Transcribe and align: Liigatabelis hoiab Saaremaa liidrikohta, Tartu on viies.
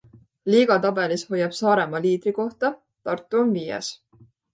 Liigatabelis 0.51 1.25
hoiab 1.33 1.53
Saaremaa 1.57 2.01
liidrikohta, 2.05 2.71
Tartu 3.09 3.41
on 3.43 3.53
viies. 3.59 3.93